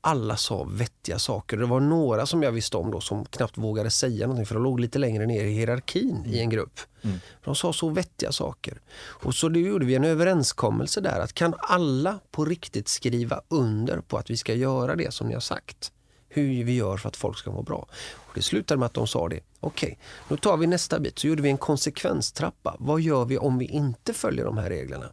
[0.00, 1.56] alla sa vettiga saker.
[1.56, 4.64] Det var några som jag visste om då som knappt vågade säga någonting för de
[4.64, 6.80] låg lite längre ner i hierarkin i en grupp.
[7.02, 7.18] Mm.
[7.44, 8.80] De sa så vettiga saker.
[8.98, 14.00] Och så då gjorde vi en överenskommelse där att kan alla på riktigt skriva under
[14.00, 15.92] på att vi ska göra det som ni har sagt?
[16.28, 17.88] Hur vi gör för att folk ska må bra.
[18.14, 19.40] Och det slutade med att de sa det.
[19.60, 19.96] Okej, okay,
[20.28, 21.18] nu tar vi nästa bit.
[21.18, 22.76] Så gjorde vi en konsekvenstrappa.
[22.78, 25.10] Vad gör vi om vi inte följer de här reglerna?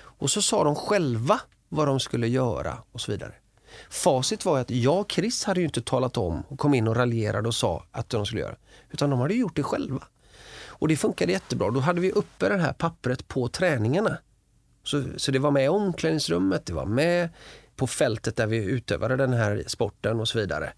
[0.00, 3.34] Och så sa de själva vad de skulle göra och så vidare.
[3.90, 6.96] Facit var att jag och Chris hade ju inte talat om och kom in och
[6.96, 8.56] raljerade och sa att de skulle göra.
[8.90, 10.02] Utan de hade gjort det själva.
[10.66, 11.70] Och det funkade jättebra.
[11.70, 14.18] Då hade vi uppe det här pappret på träningarna.
[14.84, 17.28] Så, så det var med i omklädningsrummet, det var med
[17.76, 20.72] på fältet där vi utövade den här sporten och så vidare.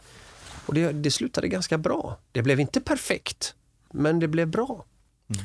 [0.66, 2.18] Och det, det slutade ganska bra.
[2.32, 3.54] Det blev inte perfekt,
[3.92, 4.84] men det blev bra.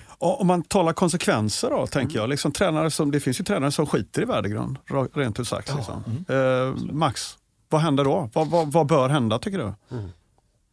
[0.08, 2.30] Och Om man talar konsekvenser då, tänker jag.
[2.30, 4.78] Liksom tränare som, det finns ju tränare som skiter i värdegrund,
[5.14, 5.76] rent ut sagt.
[5.76, 6.26] Liksom.
[6.30, 7.38] Eh, Max,
[7.70, 8.30] vad händer då?
[8.34, 9.74] Vad, vad, vad bör hända tycker du?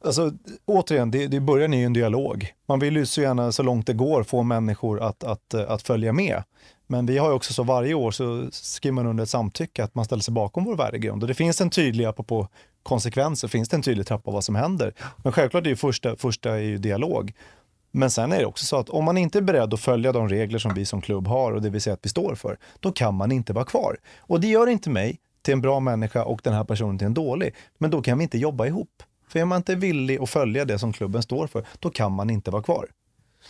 [0.05, 0.33] Alltså,
[0.65, 2.53] återigen, det, det börjar i en dialog.
[2.69, 5.83] Man vill ju så gärna så långt det går få människor att, att, eh, att
[5.83, 6.43] följa med.
[6.87, 9.95] Men vi har ju också så varje år så skriver man under ett samtycke att
[9.95, 11.23] man ställer sig bakom vår värdegrund.
[11.23, 12.49] Och det finns en tydlig, apropå
[12.83, 14.95] konsekvenser, finns det en tydlig trappa av vad som händer.
[15.17, 17.33] Men självklart är ju första, första är ju dialog.
[17.91, 20.29] Men sen är det också så att om man inte är beredd att följa de
[20.29, 22.93] regler som vi som klubb har och det vill säga att vi står för, då
[22.93, 23.97] kan man inte vara kvar.
[24.21, 27.15] Och det gör inte mig till en bra människa och den här personen till en
[27.15, 27.55] dålig.
[27.79, 29.03] Men då kan vi inte jobba ihop.
[29.29, 32.31] För är man inte villig att följa det som klubben står för, då kan man
[32.31, 32.89] inte vara kvar.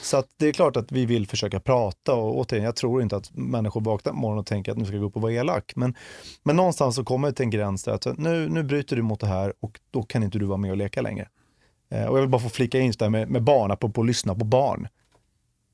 [0.01, 3.17] Så att det är klart att vi vill försöka prata och återigen, jag tror inte
[3.17, 5.33] att människor vaknar på morgonen och tänker att nu ska jag gå upp och vara
[5.33, 5.73] elak.
[5.77, 5.95] Men,
[6.43, 9.21] men någonstans så kommer det till en gräns där att nu, nu bryter du mot
[9.21, 11.29] det här och då kan inte du vara med och leka längre.
[11.91, 14.35] Eh, och jag vill bara få flika in det med, med barn, apropå att lyssna
[14.35, 14.89] på barn.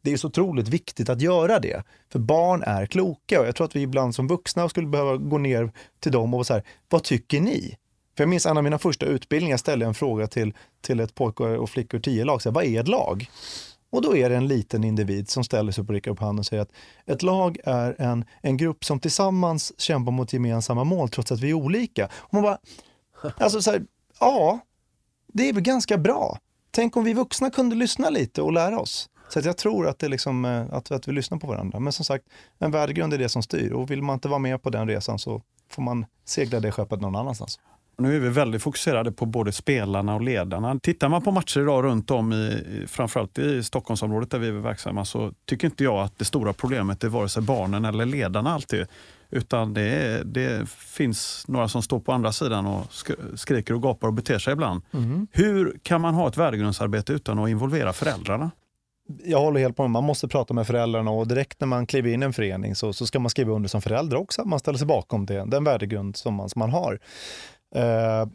[0.08, 1.82] Det är så otroligt viktigt att göra det.
[2.12, 5.38] För barn är kloka och jag tror att vi ibland som vuxna skulle behöva gå
[5.38, 7.76] ner till dem och vara så här, vad tycker ni?
[8.16, 11.14] För jag minns en av mina första utbildningar ställde jag en fråga till, till ett
[11.14, 13.30] pojkar och flickor 10-lag, vad är ett lag?
[13.90, 16.38] Och då är det en liten individ som ställer sig upp och räcker upp handen
[16.38, 16.72] och säger att
[17.06, 21.50] ett lag är en, en grupp som tillsammans kämpar mot gemensamma mål trots att vi
[21.50, 22.08] är olika.
[22.12, 22.58] Och man bara,
[23.36, 23.82] alltså så här,
[24.20, 24.58] ja,
[25.32, 26.38] det är väl ganska bra.
[26.70, 29.08] Tänk om vi vuxna kunde lyssna lite och lära oss.
[29.28, 31.80] Så jag tror att, det liksom, eh, att, att vi lyssnar på varandra.
[31.80, 32.24] Men som sagt,
[32.58, 35.18] en värdegrund är det som styr och vill man inte vara med på den resan
[35.18, 37.58] så får man segla det skeppet någon annanstans.
[38.00, 40.78] Nu är vi väldigt fokuserade på både spelarna och ledarna.
[40.82, 45.04] Tittar man på matcher idag runt om, i, framförallt i Stockholmsområdet där vi är verksamma,
[45.04, 48.86] så tycker inte jag att det stora problemet är vare sig barnen eller ledarna alltid.
[49.30, 54.08] Utan det, det finns några som står på andra sidan och sk- skriker och gapar
[54.08, 54.82] och beter sig ibland.
[55.32, 58.50] Hur kan man ha ett värdegrundsarbete utan att involvera föräldrarna?
[59.24, 62.22] Jag håller helt på Man måste prata med föräldrarna och direkt när man kliver in
[62.22, 64.42] i en förening så, så ska man skriva under som förälder också.
[64.42, 67.00] att Man ställer sig bakom det, den värdegrund som man, som man har.
[67.74, 68.28] Eh,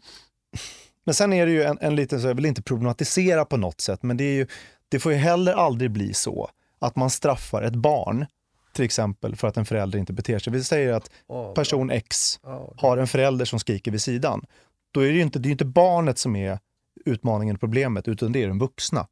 [1.04, 3.80] men sen är det ju en, en liten, så jag vill inte problematisera på något
[3.80, 4.46] sätt, men det, är ju,
[4.88, 8.26] det får ju heller aldrig bli så att man straffar ett barn
[8.74, 10.52] till exempel för att en förälder inte beter sig.
[10.52, 11.10] Vi säger att
[11.54, 12.40] person X
[12.76, 14.44] har en förälder som skriker vid sidan.
[14.92, 16.58] Då är det ju inte, det är inte barnet som är
[17.04, 19.06] utmaningen och problemet, utan det är den vuxna.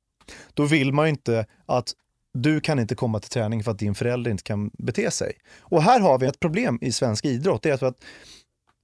[0.55, 1.95] Då vill man ju inte att
[2.35, 5.33] du kan inte komma till träning för att din förälder inte kan bete sig.
[5.61, 7.63] Och här har vi ett problem i svensk idrott.
[7.63, 8.05] Det är att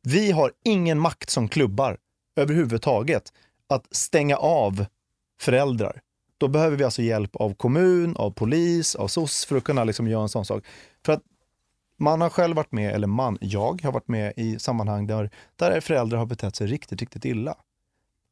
[0.03, 1.99] vi har ingen makt som klubbar
[2.37, 3.33] överhuvudtaget
[3.69, 4.87] att stänga av
[5.41, 6.01] föräldrar.
[6.39, 10.09] Då behöver vi alltså hjälp av kommun, av polis, av SOS för att kunna liksom
[10.09, 10.65] göra en sån sak.
[11.05, 11.23] För att
[11.99, 15.81] man har själv varit med, eller man, jag har varit med i sammanhang där, där
[15.81, 17.57] föräldrar har betett sig riktigt, riktigt illa.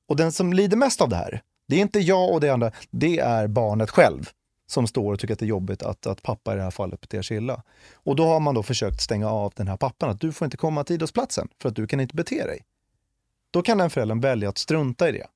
[0.09, 2.71] Och den som lider mest av det här, det är inte jag och det andra,
[2.91, 4.31] det är barnet själv
[4.67, 7.01] som står och tycker att det är jobbigt att, att pappa i det här fallet
[7.01, 7.63] beter sig illa.
[7.95, 10.57] Och då har man då försökt stänga av den här pappan, att du får inte
[10.57, 12.65] komma till idrottsplatsen för att du kan inte bete dig.
[13.51, 15.27] Då kan den föräldern välja att strunta i det.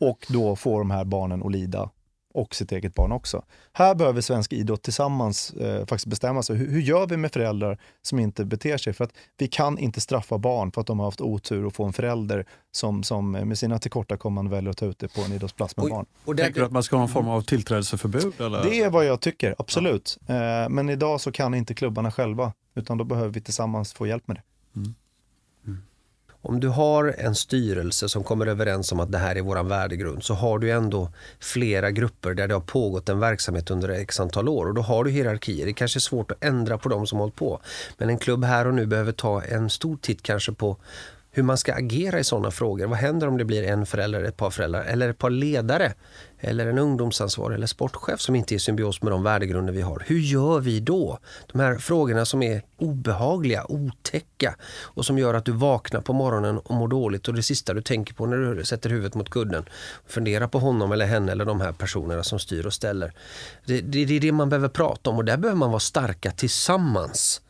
[0.00, 1.90] Och då får de här barnen att lida
[2.34, 3.44] och sitt eget barn också.
[3.72, 6.56] Här behöver svensk idrott tillsammans eh, faktiskt bestämma sig.
[6.56, 8.92] Hur, hur gör vi med föräldrar som inte beter sig?
[8.92, 11.84] För att vi kan inte straffa barn för att de har haft otur och få
[11.84, 15.76] en förälder som, som med sina tillkortakommanden väljer att ta ut det på en idrottsplats
[15.76, 16.06] med barn.
[16.24, 18.40] Och Tänker du att man ska ha en form av tillträdesförbud?
[18.40, 18.62] Eller?
[18.62, 20.18] Det är vad jag tycker, absolut.
[20.26, 24.28] Eh, men idag så kan inte klubbarna själva, utan då behöver vi tillsammans få hjälp
[24.28, 24.42] med det.
[26.46, 30.24] Om du har en styrelse som kommer överens om att det här är vår värdegrund
[30.24, 34.48] så har du ändå flera grupper där det har pågått en verksamhet under x antal
[34.48, 35.66] år och då har du hierarkier.
[35.66, 37.60] Det kanske är svårt att ändra på de som hållit på.
[37.98, 40.76] Men en klubb här och nu behöver ta en stor titt kanske på
[41.36, 42.86] hur man ska agera i sådana frågor.
[42.86, 45.92] Vad händer om det blir en förälder, ett par föräldrar eller ett par ledare
[46.40, 50.02] eller en ungdomsansvarig eller sportchef som inte är i symbios med de värdegrunder vi har.
[50.06, 51.18] Hur gör vi då?
[51.52, 56.58] De här frågorna som är obehagliga, otäcka och som gör att du vaknar på morgonen
[56.58, 59.64] och mår dåligt och det sista du tänker på när du sätter huvudet mot kudden.
[60.06, 63.12] Fundera på honom eller henne eller de här personerna som styr och ställer.
[63.66, 66.30] Det, det, det är det man behöver prata om och där behöver man vara starka
[66.30, 67.40] tillsammans.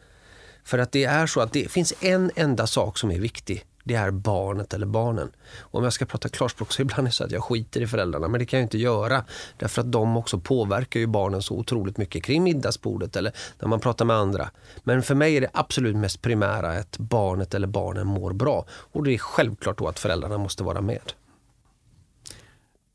[0.65, 3.65] För att det är så att det finns en enda sak som är viktig.
[3.85, 5.31] Det är barnet eller barnen.
[5.59, 7.87] Och om jag ska prata klarspråk så ibland är det så att jag skiter i
[7.87, 8.29] föräldrarna.
[8.29, 9.25] Men det kan jag inte göra.
[9.59, 13.81] Därför att de också påverkar ju barnen så otroligt mycket kring middagsbordet eller när man
[13.81, 14.51] pratar med andra.
[14.85, 18.65] Men för mig är det absolut mest primära att barnet eller barnen mår bra.
[18.71, 21.13] Och det är självklart då att föräldrarna måste vara med.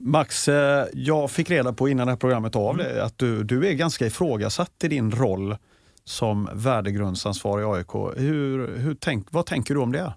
[0.04, 3.67] Max, eh, jag fick reda på innan det här programmet av dig att du, du
[3.67, 5.56] är ganska ifrågasatt i din roll
[6.04, 8.17] som värdegrundsansvarig i AIK.
[8.17, 10.13] Hur, hur tänk, vad tänker du om det?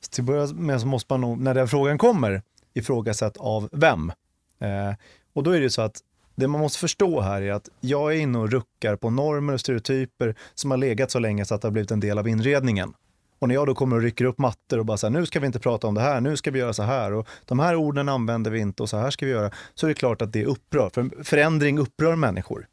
[0.00, 2.42] Så till att börja med så måste man nog, när den frågan kommer,
[2.74, 4.12] ifrågasätt av vem?
[4.58, 4.94] Eh,
[5.32, 6.02] och då är det ju så att
[6.34, 9.60] Det man måste förstå här är att jag är inne och ruckar på normer och
[9.60, 12.94] stereotyper som har legat så länge så att det har blivit en del av inredningen.
[13.38, 15.46] Och när jag då kommer och rycker upp mattor och bara säger nu ska vi
[15.46, 18.08] inte prata om det här, nu ska vi göra så här och de här orden
[18.08, 19.50] använder vi inte och så här ska vi göra.
[19.74, 22.66] Så är det klart att det upprör, för förändring upprör människor.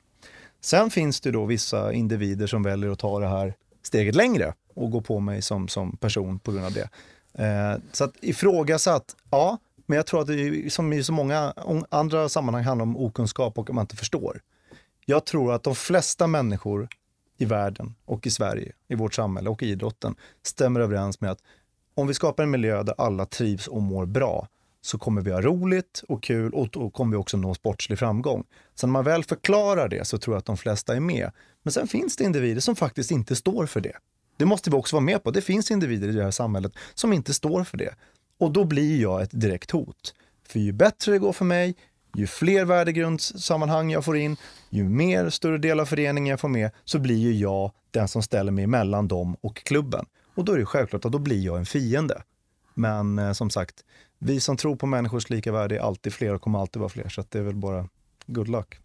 [0.62, 4.92] Sen finns det då vissa individer som väljer att ta det här steget längre och
[4.92, 6.90] gå på mig som, som person på grund av det.
[7.44, 11.54] Eh, så att ifrågasatt, ja, men jag tror att det som i så många
[11.90, 14.42] andra sammanhang handlar om okunskap och att man inte förstår.
[15.06, 16.88] Jag tror att de flesta människor
[17.38, 21.40] i världen och i Sverige, i vårt samhälle och i idrotten stämmer överens med att
[21.96, 24.48] om vi skapar en miljö där alla trivs och mår bra
[24.82, 28.44] så kommer vi ha roligt och kul och då kommer vi också nå sportslig framgång.
[28.76, 31.32] Så när man väl förklarar det så tror jag att de flesta är med.
[31.64, 33.98] Men sen finns det individer som faktiskt inte står för det.
[34.44, 35.32] Det måste vi också vara med på.
[35.32, 37.96] Det finns individer i det här samhället som inte står för det.
[38.40, 40.16] Och då blir jag ett direkt hot.
[40.48, 41.76] För ju bättre det går för mig,
[42.18, 44.38] ju fler värdegrundssammanhang jag får in,
[44.70, 48.24] ju mer större del av föreningen jag får med, så blir ju jag den som
[48.24, 50.06] ställer mig mellan dem och klubben.
[50.36, 52.24] Och då är det självklart att då blir jag en fiende.
[52.74, 53.76] Men eh, som sagt,
[54.20, 57.10] vi som tror på människors lika värde är alltid fler och kommer alltid vara fler.
[57.10, 57.90] Så det är väl bara
[58.26, 58.80] good luck.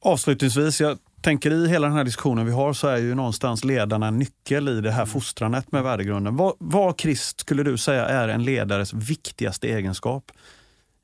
[0.00, 4.06] Avslutningsvis, jag tänker i hela den här diskussionen vi har så är ju någonstans ledarna
[4.06, 6.36] en nyckel i det här fostrandet med värdegrunden.
[6.36, 10.32] Vad, vad Christ, skulle du säga är en ledares viktigaste egenskap?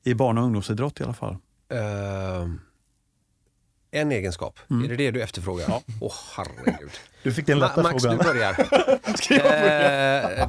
[0.03, 1.37] I barn och ungdomsidrott i alla fall.
[1.73, 2.51] Uh,
[3.91, 4.85] en egenskap, mm.
[4.85, 5.65] är det det du efterfrågar?
[5.67, 5.81] Ja.
[6.01, 6.91] Åh oh, herregud.
[7.23, 8.17] Du fick den lätta Ma Max, frågan.
[8.17, 8.53] du börjar.
[9.17, 10.45] Ska jag börja?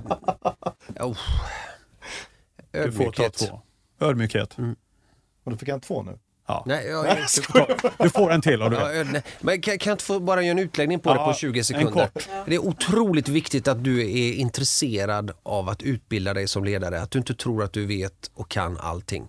[1.01, 1.19] Uh, oh.
[2.71, 3.61] Du får ta två.
[4.01, 4.59] Ödmjukhet.
[4.59, 4.77] Mm.
[5.45, 6.19] Och du fick en två nu?
[6.47, 6.63] Ja.
[6.67, 7.07] Nej, jag,
[7.55, 7.67] jag,
[7.99, 8.59] du får en till.
[8.59, 11.33] du ja, Men kan, kan jag inte få bara göra en utläggning på ja, det
[11.33, 12.11] på 20 sekunder?
[12.47, 17.01] Det är otroligt viktigt att du är intresserad av att utbilda dig som ledare.
[17.01, 19.29] Att du inte tror att du vet och kan allting.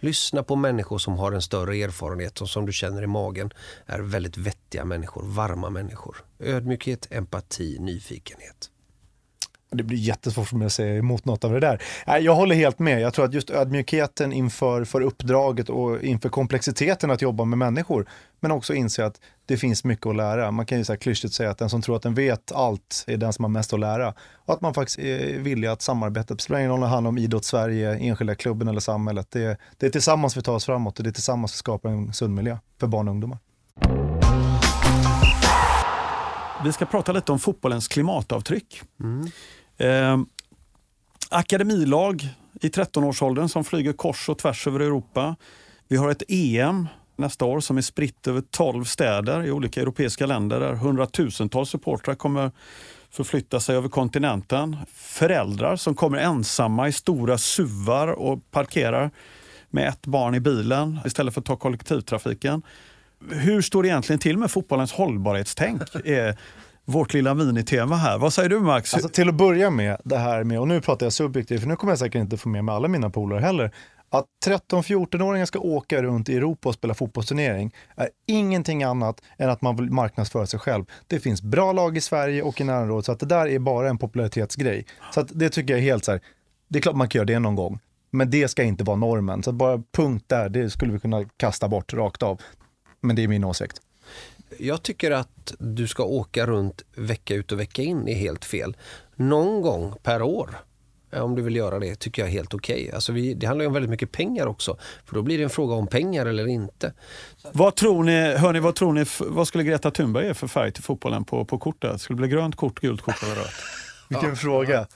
[0.00, 3.50] Lyssna på människor som har en större erfarenhet och som du känner i magen
[3.86, 6.24] är väldigt vettiga människor, varma människor.
[6.40, 8.70] Ödmjukhet, empati, nyfikenhet.
[9.70, 11.82] Det blir jättesvårt för mig att säga emot något av det där.
[12.20, 13.00] Jag håller helt med.
[13.00, 18.08] Jag tror att just ödmjukheten inför för uppdraget och inför komplexiteten att jobba med människor,
[18.40, 20.50] men också inse att det finns mycket att lära.
[20.50, 23.04] Man kan ju så här klyschigt säga att den som tror att den vet allt
[23.06, 24.14] är den som har mest att lära.
[24.34, 26.34] Och att man faktiskt är villig att samarbeta.
[26.34, 29.26] Det spelar ingen roll om det handlar om idrott, Sverige, enskilda klubben eller samhället.
[29.30, 31.90] Det är, det är tillsammans vi tar oss framåt och det är tillsammans vi skapar
[31.90, 33.38] en sund miljö för barn och ungdomar.
[36.64, 38.82] Vi ska prata lite om fotbollens klimatavtryck.
[39.00, 39.30] Mm.
[39.76, 40.26] Eh,
[41.30, 42.28] akademilag
[42.60, 45.36] i 13-årsåldern som flyger kors och tvärs över Europa.
[45.88, 50.26] Vi har ett EM nästa år som är spritt över 12 städer i olika europeiska
[50.26, 52.50] länder där hundratusentals supportrar kommer
[53.10, 54.76] förflytta sig över kontinenten.
[54.92, 59.10] Föräldrar som kommer ensamma i stora suvar och parkerar
[59.70, 62.62] med ett barn i bilen istället för att ta kollektivtrafiken.
[63.30, 65.82] Hur står det egentligen till med fotbollens hållbarhetstänk?
[66.04, 66.38] Är
[66.84, 68.18] vårt lilla minitema här.
[68.18, 68.94] Vad säger du Max?
[68.94, 71.76] Alltså, till att börja med det här med, och nu pratar jag subjektivt, för nu
[71.76, 73.70] kommer jag säkert inte få med mig alla mina polare heller,
[74.10, 79.62] att 13-14-åringar ska åka runt i Europa och spela fotbollsturnering är ingenting annat än att
[79.62, 80.84] man vill marknadsföra sig själv.
[81.06, 83.88] Det finns bra lag i Sverige och i närområdet, så att det där är bara
[83.88, 84.86] en popularitetsgrej.
[85.14, 86.20] Så att det tycker jag är helt så här,
[86.68, 87.78] det är klart man kan göra det någon gång,
[88.10, 89.42] men det ska inte vara normen.
[89.42, 92.40] Så bara punkt där, det skulle vi kunna kasta bort rakt av.
[93.00, 93.80] Men det är min åsikt.
[94.58, 98.76] Jag tycker att du ska åka runt vecka ut och vecka in är helt fel.
[99.14, 100.56] Någon gång per år
[101.12, 102.82] om du vill göra det, tycker jag är helt okej.
[102.82, 102.94] Okay.
[102.94, 105.74] Alltså det handlar ju om väldigt mycket pengar också, för då blir det en fråga
[105.74, 106.92] om pengar eller inte.
[107.52, 110.82] Vad tror ni, hörni, vad tror ni, vad skulle Greta Thunberg ge för färg till
[110.82, 112.00] fotbollen på, på kortet?
[112.00, 113.54] Skulle det bli grönt kort, gult kort eller rött?
[114.08, 114.86] Vilken fråga.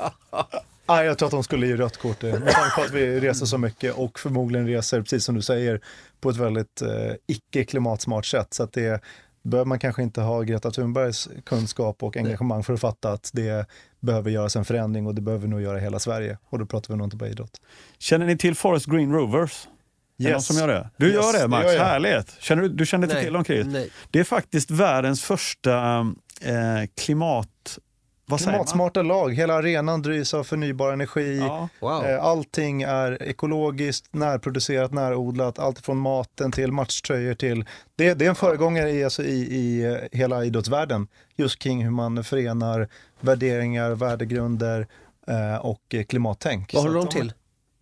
[0.92, 3.46] Ah, jag tror att hon skulle ge rött kort med tanke på att vi reser
[3.46, 5.80] så mycket och förmodligen reser, precis som du säger,
[6.20, 8.54] på ett väldigt eh, icke klimatsmart sätt.
[8.54, 9.02] Så att det,
[9.42, 13.66] behöver man kanske inte ha Greta Thunbergs kunskap och engagemang för att fatta att det
[14.00, 16.38] behöver göras en förändring och det behöver nog göra hela Sverige.
[16.44, 17.60] Och då pratar vi nog inte bara idrott.
[17.98, 19.68] Känner ni till Forest Green Rovers?
[20.18, 20.28] Yes.
[20.28, 20.90] Är någon som gör det?
[20.96, 22.36] Du yes, gör det Max, det härligt!
[22.40, 23.66] Känner du, du känner inte till dem Chris?
[24.10, 25.98] Det är faktiskt världens första
[26.40, 27.78] eh, klimat
[28.26, 31.38] vad Klimatsmarta lag, hela arenan drivs av förnybar energi.
[31.38, 31.68] Ja.
[31.80, 32.04] Wow.
[32.04, 35.58] Eh, allting är ekologiskt, närproducerat, närodlat.
[35.58, 37.64] Allt från maten till matchtröjor till...
[37.96, 41.08] Det, det är en föregångare i, alltså i, i eh, hela idrottsvärlden.
[41.36, 42.88] Just kring hur man förenar
[43.20, 44.86] värderingar, värdegrunder
[45.26, 46.74] eh, och klimattänk.
[46.74, 47.32] Vad håller de till?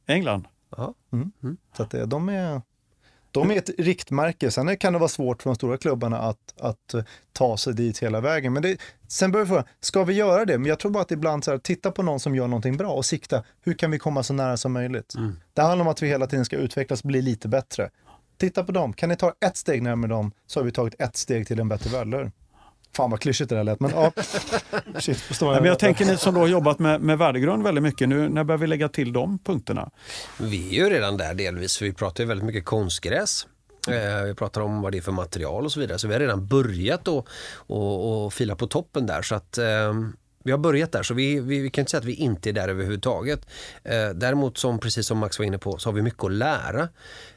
[0.07, 0.45] England.
[1.13, 1.33] Mm.
[1.43, 1.57] Mm.
[1.77, 2.63] Så att de är
[3.31, 4.51] de är ett riktmärke.
[4.51, 7.03] Sen kan det vara svårt för de stora klubbarna att, att eh,
[7.33, 8.53] ta sig dit hela vägen.
[8.53, 10.59] Men det, sen börjar frågan, ska vi göra det?
[10.59, 12.93] Men jag tror bara att ibland så här, titta på någon som gör någonting bra
[12.93, 15.15] och sikta, hur kan vi komma så nära som möjligt?
[15.15, 15.37] Mm.
[15.55, 17.91] Det handlar om att vi hela tiden ska utvecklas och bli lite bättre.
[18.37, 18.93] Titta på dem.
[18.93, 21.69] Kan ni ta ett steg närmare dem så har vi tagit ett steg till en
[21.69, 22.33] bättre värld?
[22.97, 24.13] Fan vad klyschigt det där lät, men ja.
[25.01, 27.83] Shit, förstår Nej, men jag tänker ni som då har jobbat med, med värdegrund väldigt
[27.83, 29.91] mycket nu, när börjar vi lägga till de punkterna?
[30.39, 33.47] Vi är ju redan där delvis, för vi pratar ju väldigt mycket konstgräs.
[33.89, 35.99] Eh, Vi pratar om vad det är för material och så vidare.
[35.99, 37.25] Så vi har redan börjat att
[37.55, 39.23] och, och fila på toppen där.
[39.23, 39.93] Så att, eh,
[40.45, 42.53] vi har börjat där, så vi, vi, vi kan inte säga att vi inte är
[42.53, 43.47] där överhuvudtaget.
[43.85, 46.89] Eh, däremot, som, precis som Max var inne på, så har vi mycket att lära.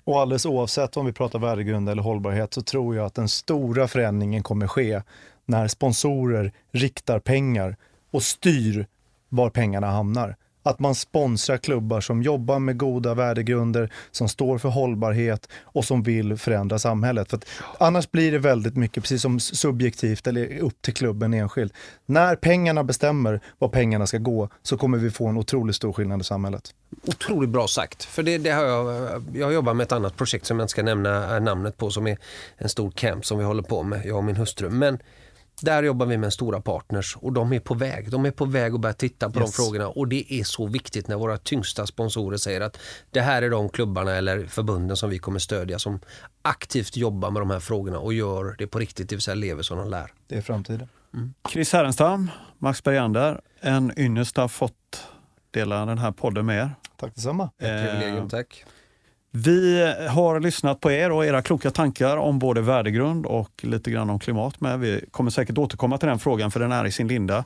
[0.03, 3.87] Och alldeles oavsett om vi pratar värdegrund eller hållbarhet så tror jag att den stora
[3.87, 5.01] förändringen kommer ske
[5.45, 7.77] när sponsorer riktar pengar
[8.11, 8.87] och styr
[9.29, 10.35] var pengarna hamnar.
[10.65, 16.03] Att man sponsrar klubbar som jobbar med goda värdegrunder, som står för hållbarhet och som
[16.03, 17.29] vill förändra samhället.
[17.29, 17.45] För att
[17.77, 21.73] annars blir det väldigt mycket, precis som subjektivt eller upp till klubben enskild.
[22.05, 26.21] När pengarna bestämmer var pengarna ska gå så kommer vi få en otroligt stor skillnad
[26.21, 26.75] i samhället.
[27.07, 28.03] Otroligt bra sagt.
[28.03, 30.83] För det, det har jag, jag jobbar med ett annat projekt som jag inte ska
[30.83, 32.17] nämna eh, namnet på som är
[32.57, 34.69] en stor camp som vi håller på med, jag och min hustru.
[34.69, 34.99] Men
[35.61, 38.11] där jobbar vi med stora partners och de är på väg.
[38.11, 39.51] De är på väg att börja titta på Yes.
[39.51, 42.77] de frågorna och det är så viktigt när våra tyngsta sponsorer säger att
[43.11, 45.99] det här är de klubbarna eller förbunden som vi kommer stödja som
[46.41, 49.63] aktivt jobbar med de här frågorna och gör det på riktigt, det vill säga lever
[49.63, 50.11] som de lär.
[50.27, 50.89] Det är framtiden.
[51.49, 55.03] Chris Härenstam, Max Bergander, en ynnest att ha fått
[55.51, 56.71] dela den här podden med er.
[56.97, 57.43] Tack detsamma.
[57.57, 58.65] Ett privilegium, tack.
[59.35, 64.09] Vi har lyssnat på er och era kloka tankar om både värdegrund och lite grann
[64.09, 64.79] om klimat med.
[64.79, 67.43] Vi kommer säkert återkomma till den frågan för den är i sin linda.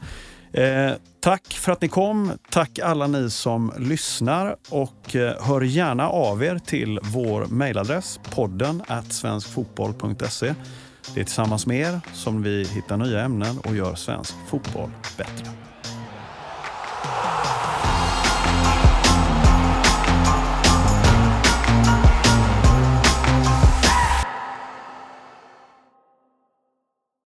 [0.52, 2.32] Eh, tack för att ni kom.
[2.50, 8.84] Tack alla ni som lyssnar och eh, hör gärna av er till vår mejladress podden
[8.88, 10.54] at svenskfotboll.se.
[11.14, 15.52] Det är tillsammans med er som vi hittar nya ämnen och gör svensk fotboll bättre.